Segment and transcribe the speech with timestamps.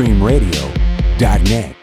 [0.00, 1.79] SonicStreamRadio.net.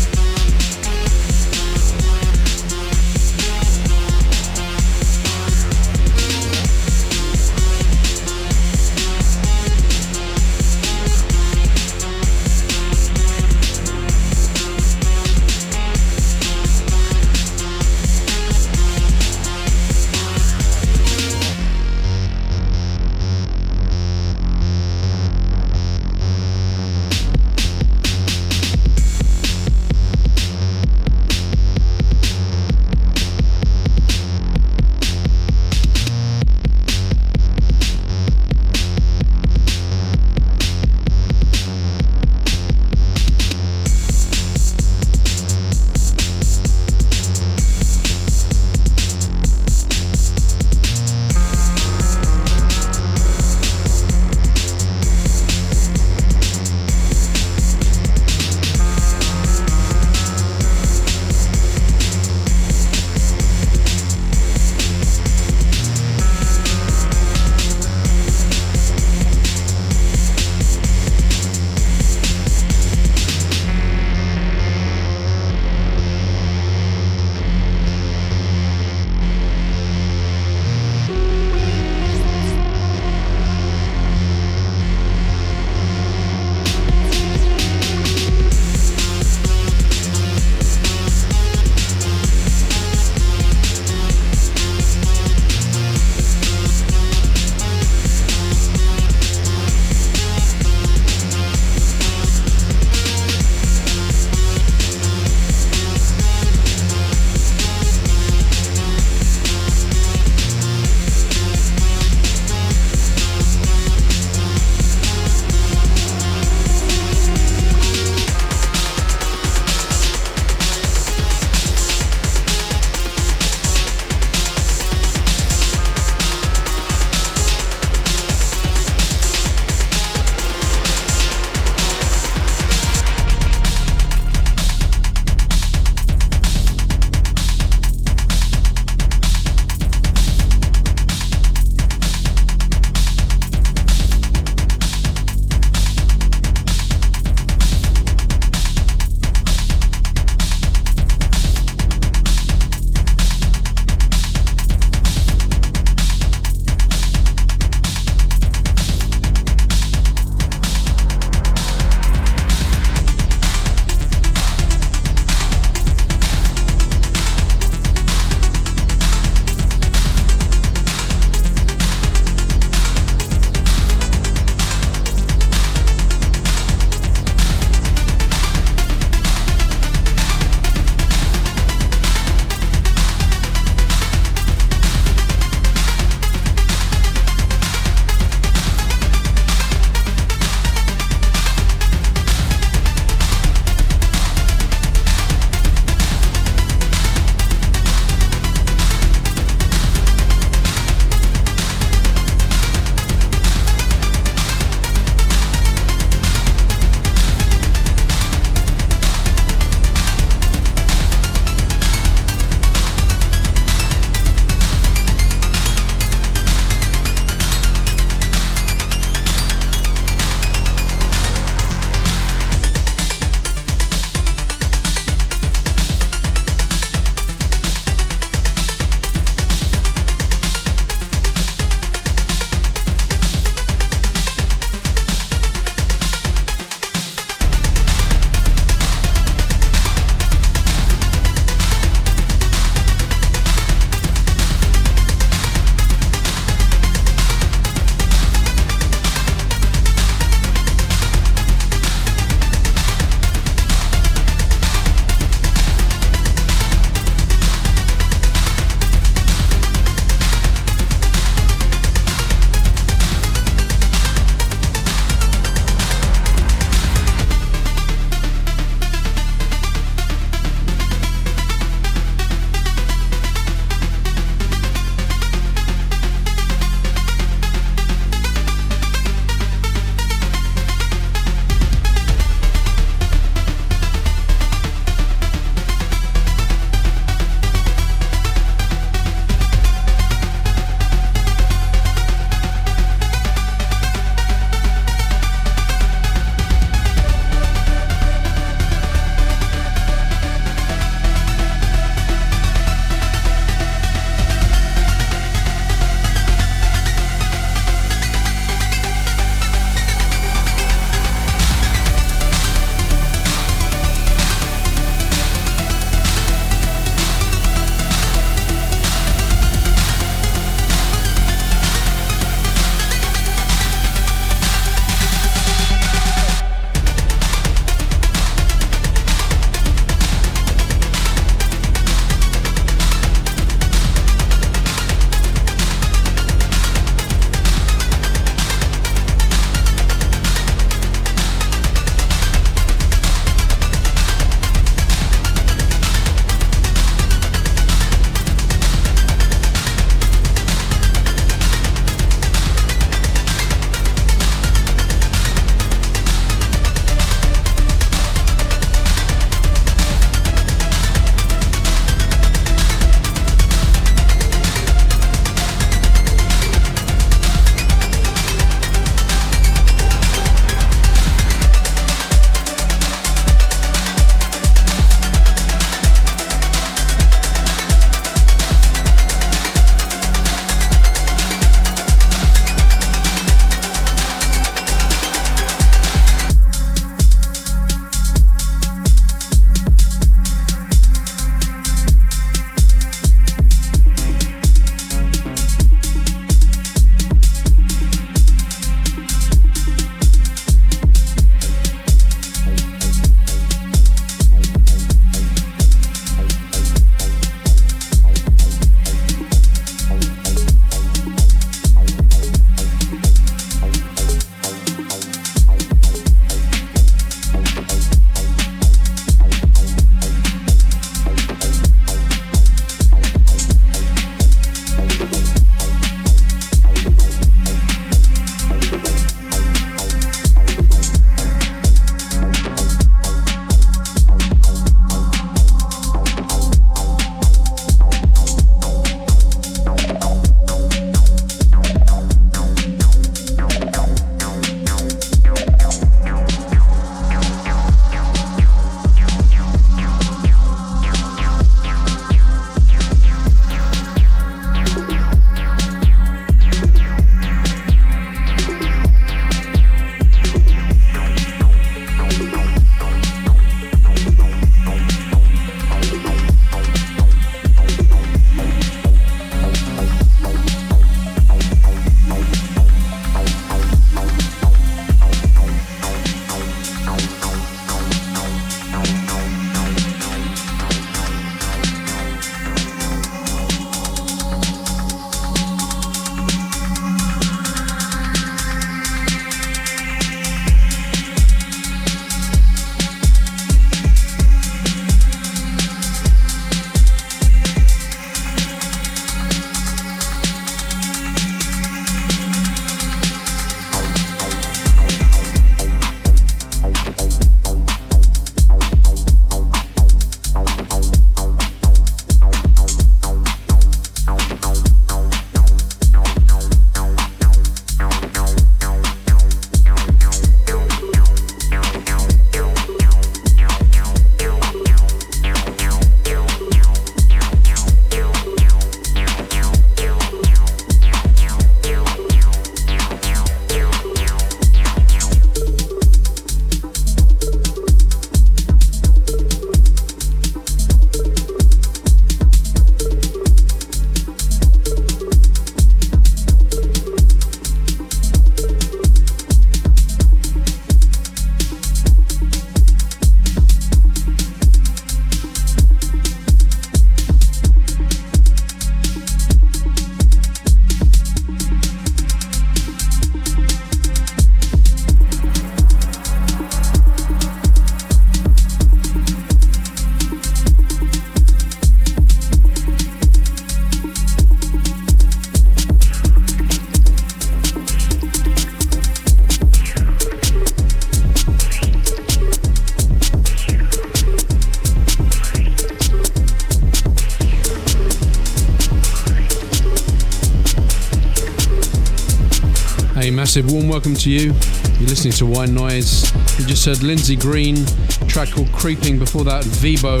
[593.10, 594.32] Massive warm welcome to you.
[594.78, 596.10] You're listening to White Noise.
[596.38, 597.66] You just heard Lindsay Green,
[598.08, 598.98] track called Creeping.
[598.98, 600.00] Before that, Vibo,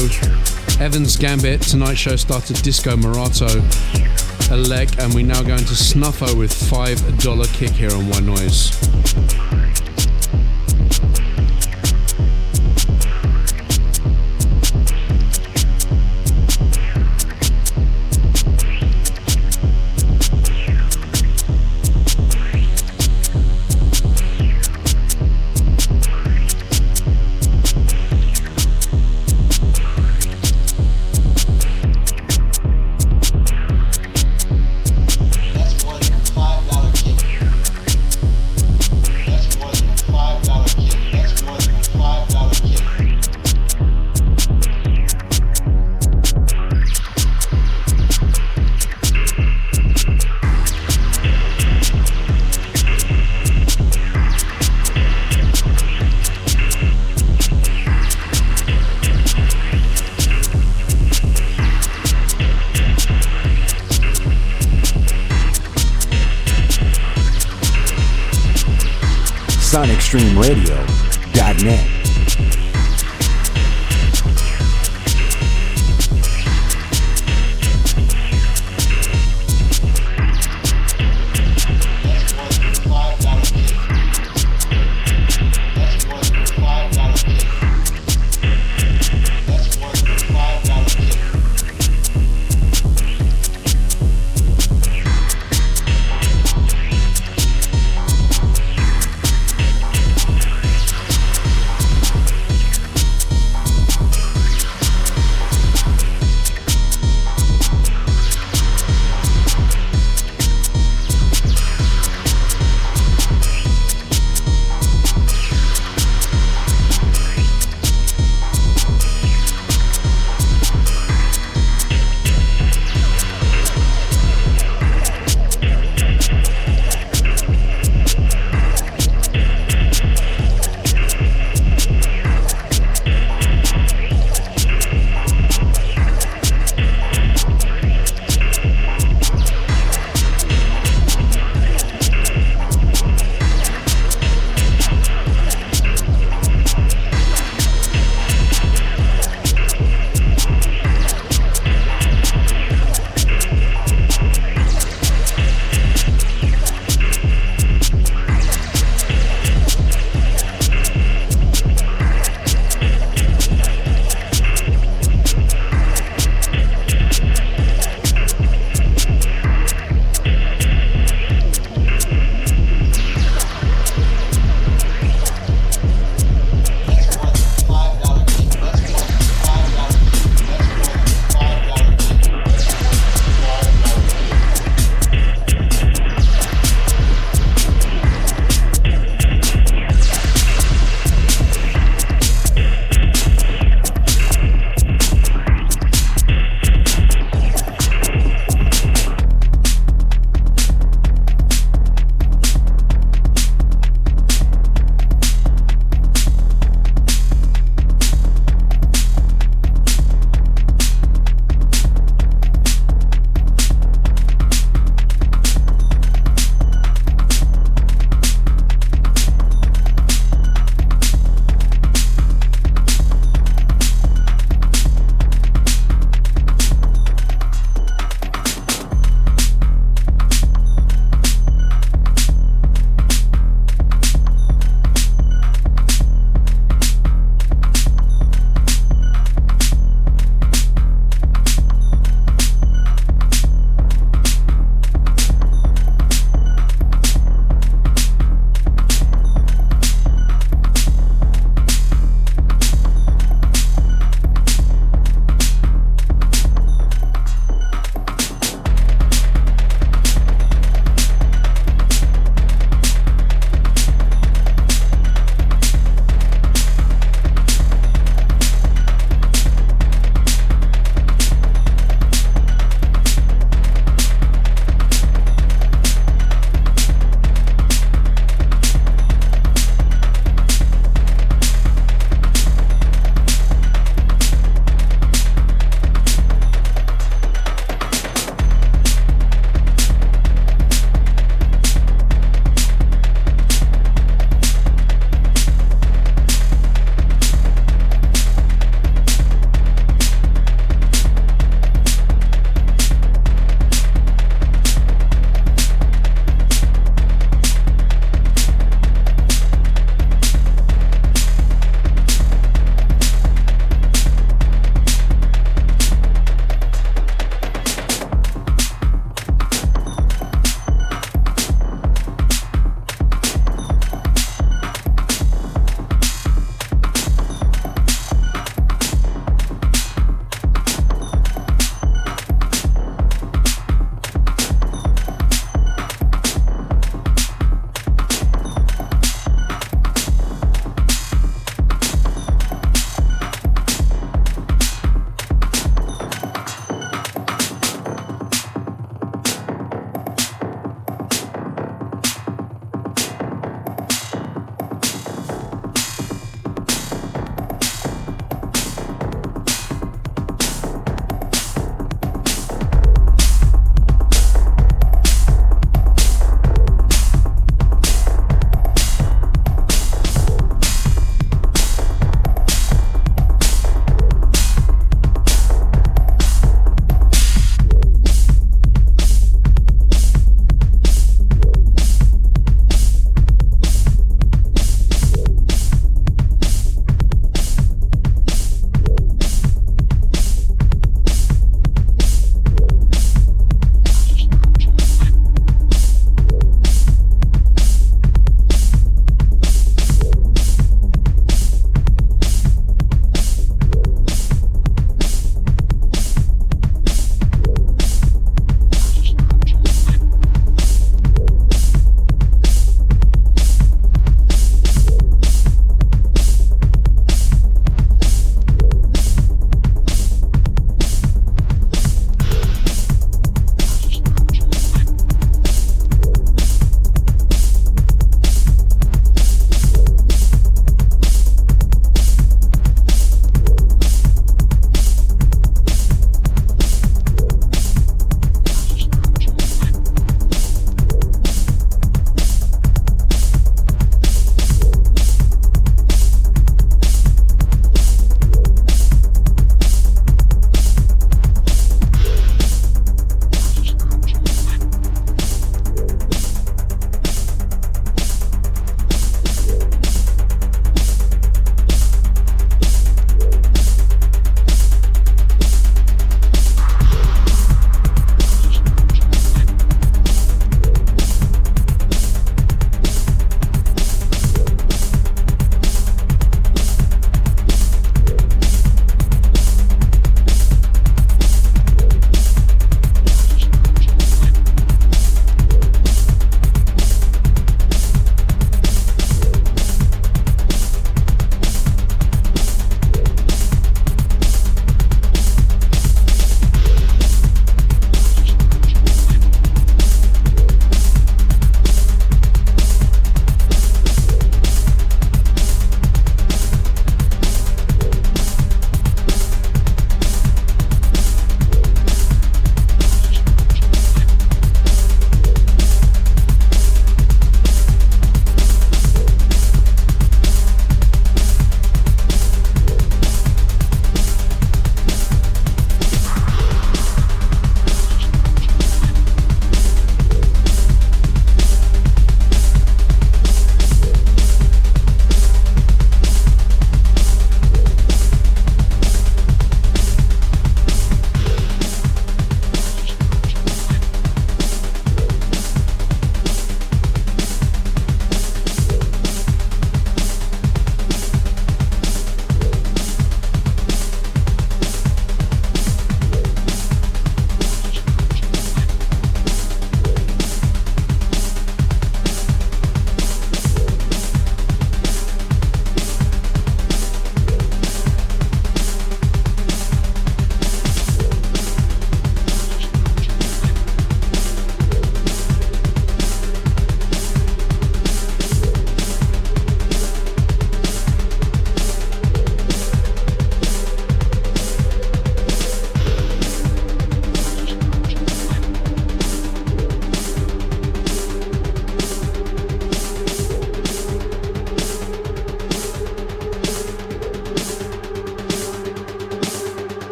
[0.80, 1.60] Evans Gambit.
[1.60, 3.48] Tonight's show started Disco Morato,
[4.48, 9.49] Elec, and we now go into Snuffo with $5 kick here on White Noise.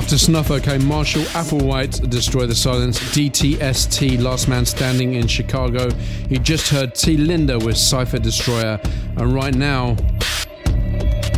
[0.00, 5.90] Snuff came Marshall, Applewhite, Destroy the Silence, DTST, Last Man Standing in Chicago.
[6.30, 8.80] You just heard T Linda with Cypher Destroyer.
[9.16, 9.96] And right now,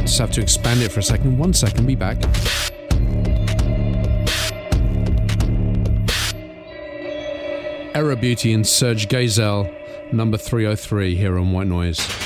[0.02, 1.36] just have to expand it for a second.
[1.36, 2.22] One second, be back.
[7.94, 9.72] Era Beauty and Serge Gaizel,
[10.12, 12.23] number 303 here on White Noise.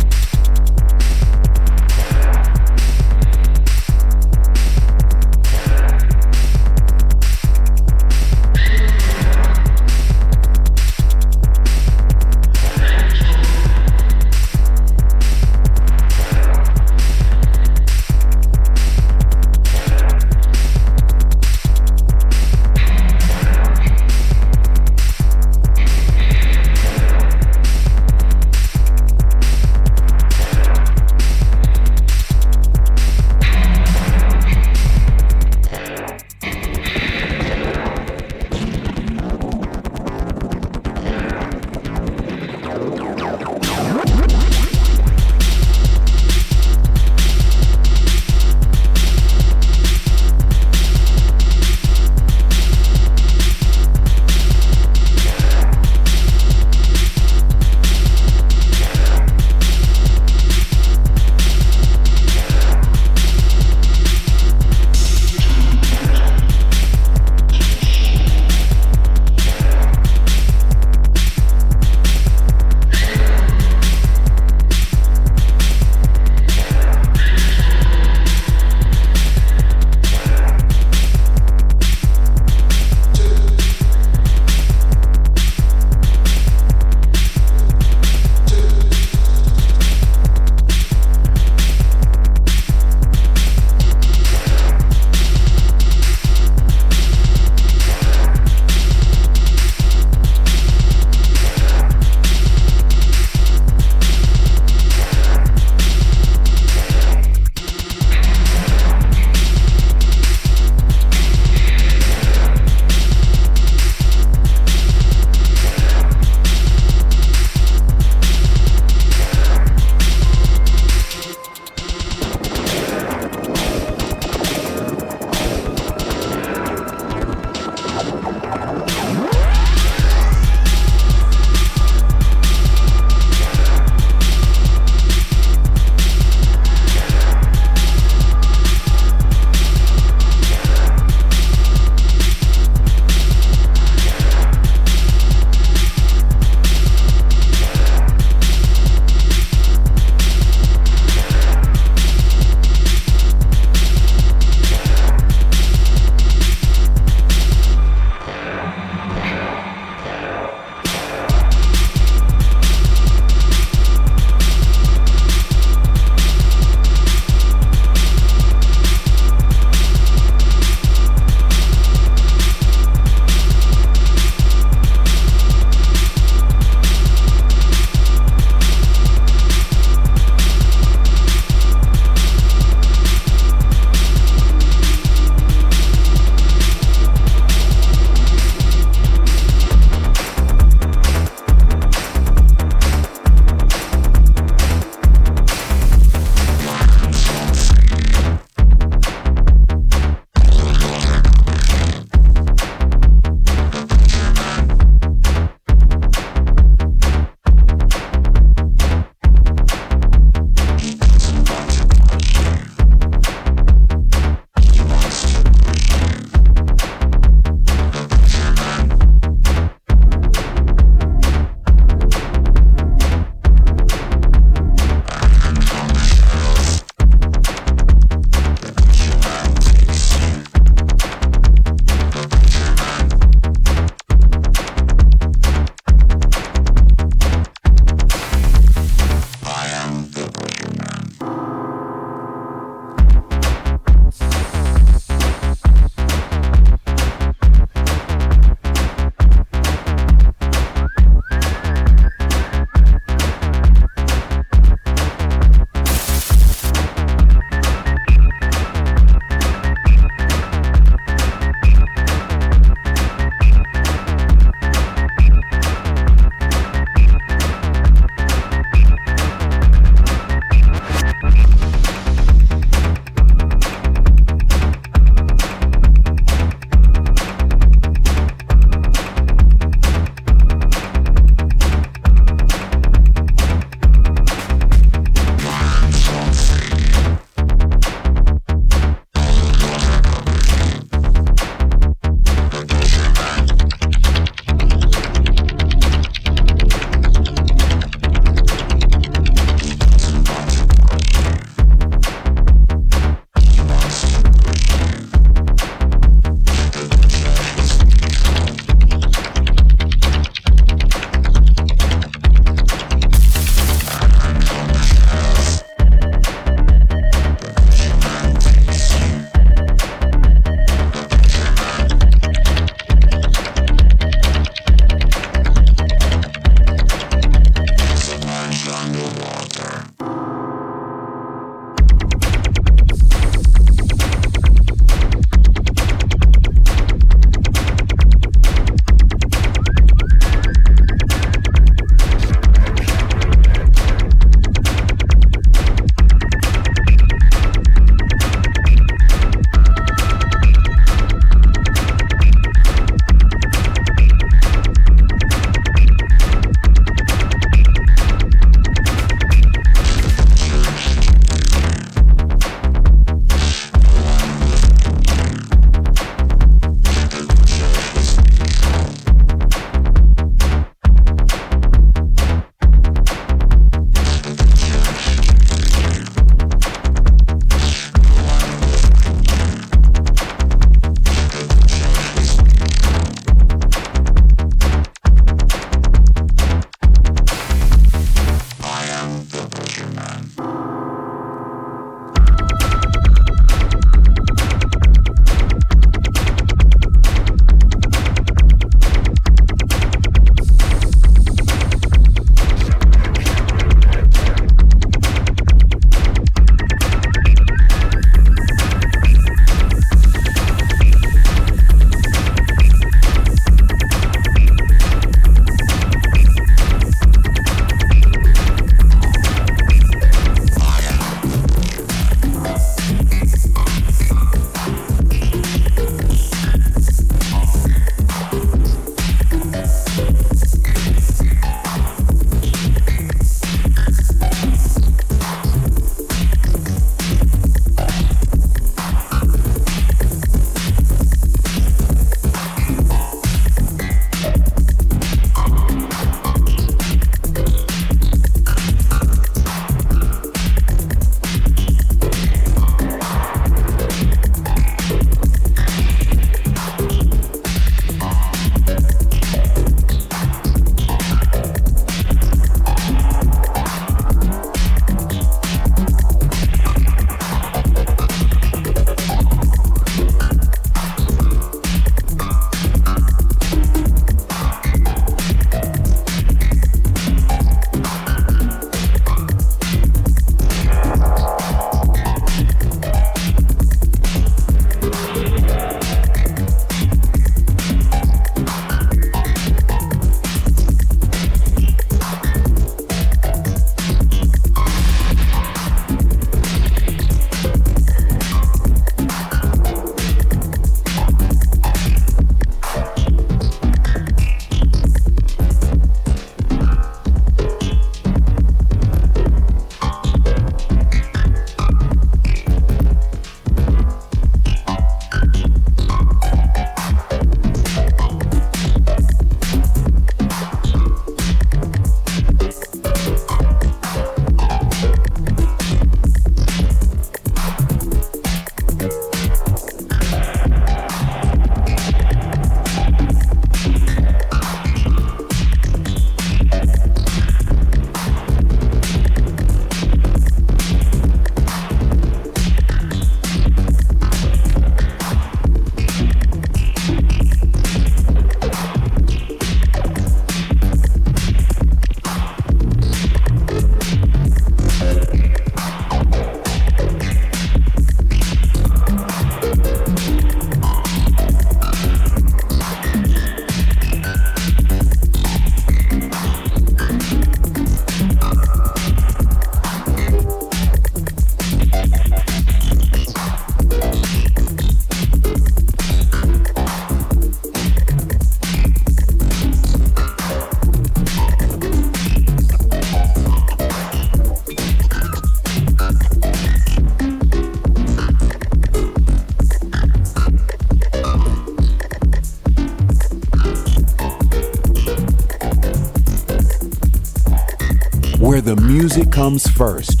[599.16, 600.00] Comes first.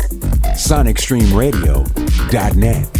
[0.58, 2.95] SonicStreamRadio.net.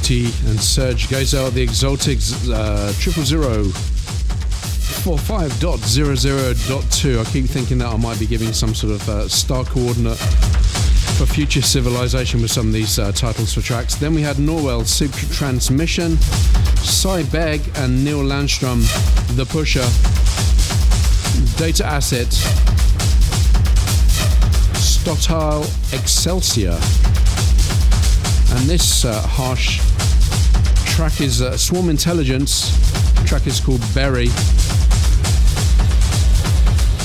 [0.00, 2.18] Beauty and Serge Geisel, the Exotic
[2.50, 3.64] uh, triple zero
[5.04, 7.20] four five dot zero zero dot two.
[7.20, 11.26] I keep thinking that I might be giving some sort of uh, star coordinate for
[11.26, 13.94] future civilization with some of these uh, titles for tracks.
[13.94, 16.16] Then we had Norwell Super Transmission,
[16.78, 18.80] Cy Begg and Neil Landstrumm,
[19.36, 19.86] The Pusher,
[21.58, 22.28] Data Asset,
[24.78, 26.78] Stotal Excelsior.
[28.56, 29.80] And this uh, harsh
[31.08, 32.72] track is uh, Swarm Intelligence.
[33.20, 34.28] The track is called Berry.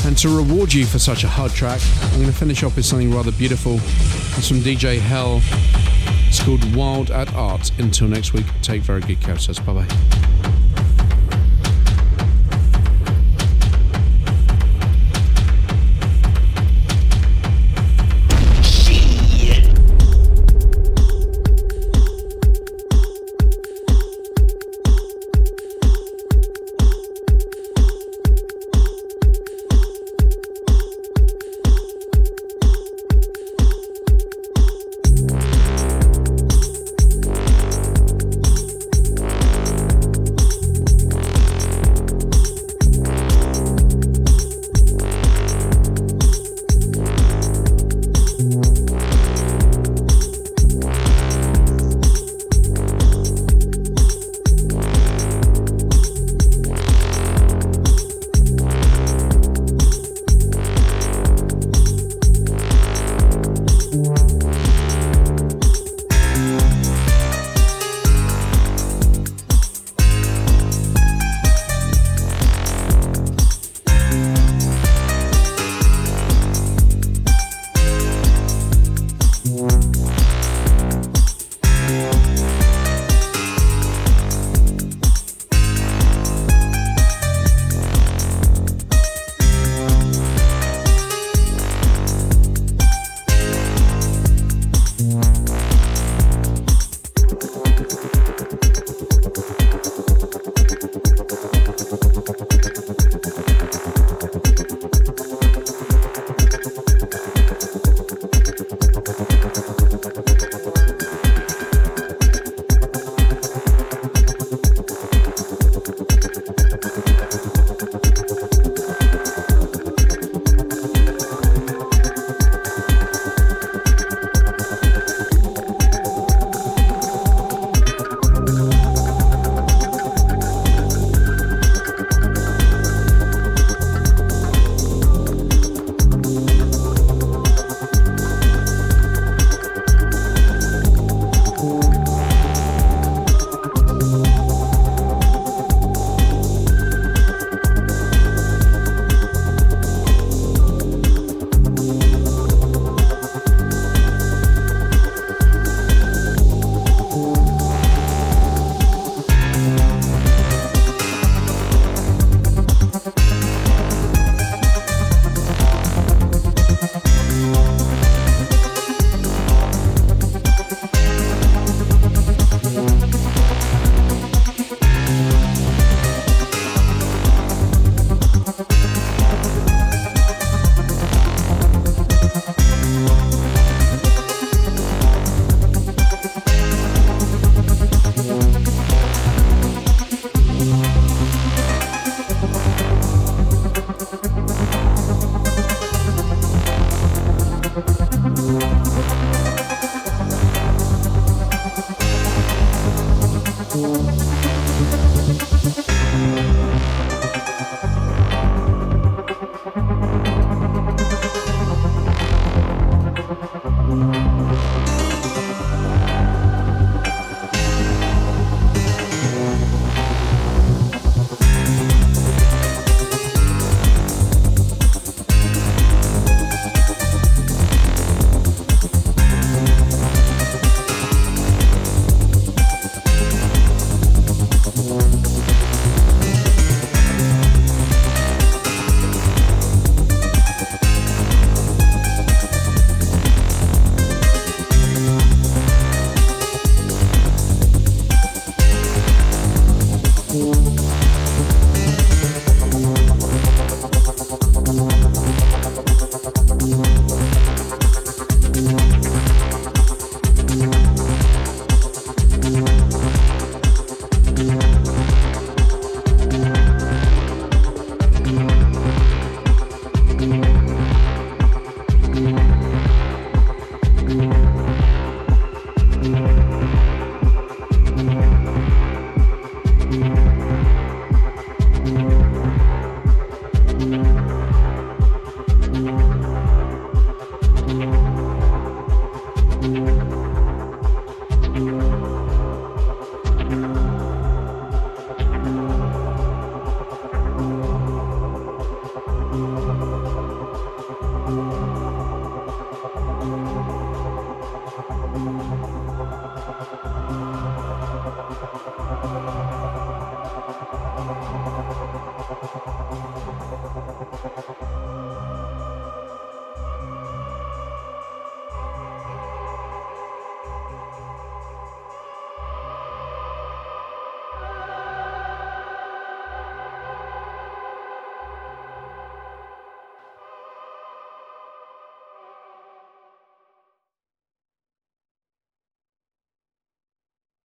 [0.06, 2.86] And to reward you for such a hard track, I'm going to finish off with
[2.86, 3.76] something rather beautiful.
[4.36, 5.42] It's from DJ Hell.
[6.28, 7.72] It's called Wild at Art.
[7.80, 10.35] Until next week, take very good care of Bye bye.